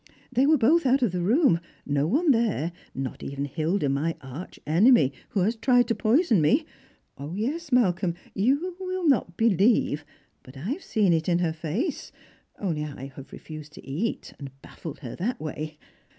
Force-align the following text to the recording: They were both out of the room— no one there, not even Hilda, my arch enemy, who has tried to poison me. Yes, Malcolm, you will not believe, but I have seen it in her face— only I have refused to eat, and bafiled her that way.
They 0.33 0.47
were 0.47 0.57
both 0.57 0.87
out 0.87 1.03
of 1.03 1.11
the 1.11 1.21
room— 1.21 1.59
no 1.85 2.07
one 2.07 2.31
there, 2.31 2.71
not 2.95 3.21
even 3.21 3.45
Hilda, 3.45 3.87
my 3.87 4.15
arch 4.19 4.59
enemy, 4.65 5.13
who 5.29 5.41
has 5.41 5.55
tried 5.55 5.87
to 5.89 5.93
poison 5.93 6.41
me. 6.41 6.65
Yes, 7.35 7.71
Malcolm, 7.71 8.15
you 8.33 8.75
will 8.79 9.07
not 9.07 9.37
believe, 9.37 10.03
but 10.41 10.57
I 10.57 10.71
have 10.71 10.83
seen 10.83 11.13
it 11.13 11.29
in 11.29 11.37
her 11.37 11.53
face— 11.53 12.11
only 12.59 12.83
I 12.83 13.11
have 13.15 13.31
refused 13.31 13.73
to 13.73 13.85
eat, 13.87 14.33
and 14.39 14.49
bafiled 14.63 15.01
her 15.01 15.15
that 15.17 15.39
way. 15.39 15.77